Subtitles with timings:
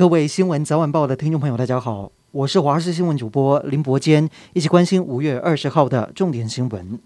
[0.00, 6.98] 各位新闻早晚报的听众朋友，大家好，我是华视新闻主播林伯坚，一起关心五月二十号的重点新闻。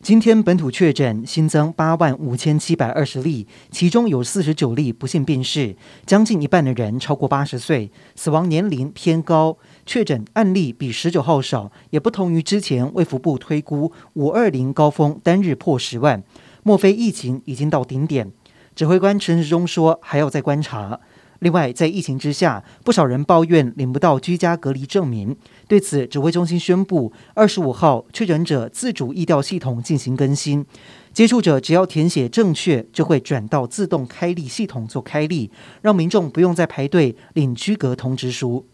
[0.00, 5.76] 今天本土确诊新增八万五千七百二十例，其中有四十九例不幸病逝，
[6.06, 16.24] 将近一半的人超过八十岁，死亡年龄偏高，确诊案例比十九号少，也不同于之前卫福部推估五二零高峰单日破十万，
[16.62, 18.32] 莫非疫情已经到顶点？
[18.74, 20.98] 指挥官陈时中说，还要再观察。
[21.40, 25.36] 另外，在疫情之下，不少人抱怨领不到居家隔离证明。
[25.68, 30.64] 对此，指挥中心宣布，二十五号确诊者自主疫调系统进行更新，
[31.12, 35.50] 接触者只要填写正确，就会转到自动开立系统做开立，
[35.82, 38.66] 让民众不用再排队领居隔通知书。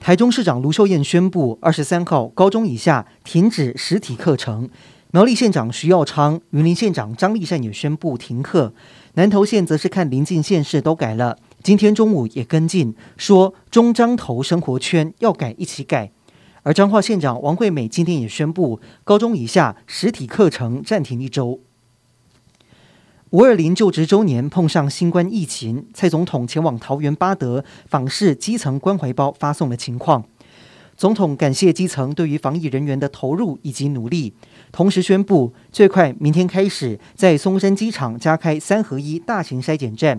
[0.00, 4.68] 台中市长卢秀燕宣布，二十三号高中以下停止实体课程。
[5.12, 8.74] 苗栗县长徐耀昌、云林县长张丽善也宣布停课。
[9.14, 16.10] 南投县则是看邻近县市都改了，今天中午也跟进，说中彰投生活圈要改一起改。
[16.62, 21.60] 而彰化县长王惠美今天也宣布，高中以下实体课程暂停一周。
[23.30, 30.24] 五二零就职周年碰上新冠疫情，蔡总统前往桃园八德访视基层关怀包发送的情况。
[30.96, 34.32] 总统感谢基层对于防疫人员的投入以及努力，
[34.72, 40.18] 同时宣布最快明天开始在松山机场加开三合一大型筛检站，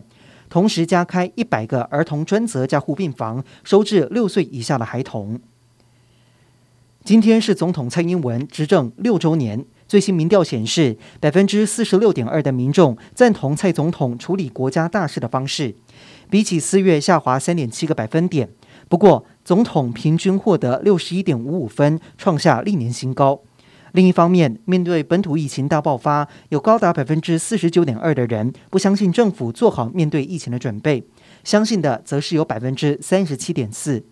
[0.50, 5.39] 同时加开一百个儿童专责加护病房，收治六岁以下的孩童。
[7.03, 15.75] 今天是总统蔡英文执政六周年，最新民调显示，百分之四十六点二的民众赞同蔡总统处理国家大事的方式，
[16.29, 18.49] 比起四月下滑三点七个百分点。
[18.89, 23.41] 不过，总统平均获得六十一点五五分，创下历年新高。
[23.94, 31.05] 另一方面，面对本土疫情大爆发，有高达百分之四十九点二的人不相信政府做好面对疫情的准备，
[31.45, 34.03] 相信的则是有百分之三十七点四。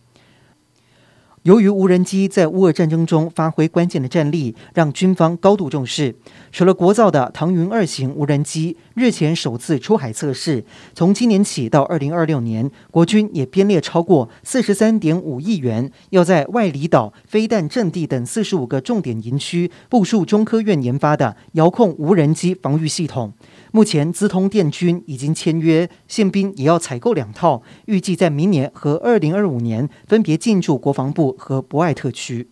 [1.45, 6.15] 由于无人机在乌俄战争中发挥关键的战力，让军方高度重视。
[6.51, 23.31] 除了国造的唐云二型无人机日前首次出海测试，从今年起到二零二六年，国军也编列超过四十三点五亿元，要在外离岛、飞弹阵地等四十五个重点营区部署中科院研发的遥控无人机防御系统。
[23.71, 32.49] 目前，资通电军已经签约，宪兵也要采购两套，预计在明年和二零二五年分别进驻国防部和博爱特区。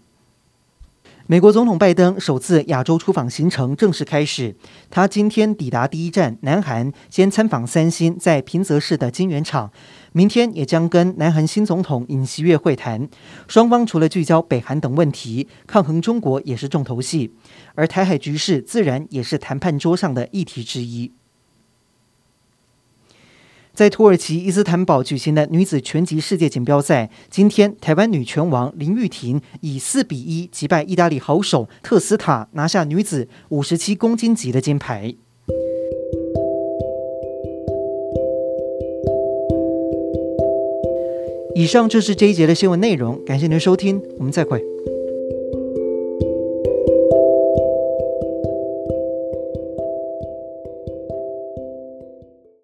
[1.26, 4.56] 美国总统拜登首次亚洲出访行程正式开始，
[4.90, 9.72] 他今天抵达第一站南韩，先参访三星在平泽市的晶圆厂，
[10.12, 13.08] 明天也将跟南韩新总统尹锡悦会谈。
[13.48, 17.34] 双方除了聚焦北韩等问题，抗衡中国也是重头戏，
[17.76, 21.14] 而台海局势自然也是谈判桌上的议题之一。
[23.74, 35.16] 在土耳其伊斯坦堡举行的女子拳击世界锦标赛，今天台湾女拳王林玉婷以四比一击败意大利好手特斯塔，拿下女子五十七公斤级的金牌。
[41.56, 44.64] 以上就是这一节的新闻内容，感谢您的收听，我们再会。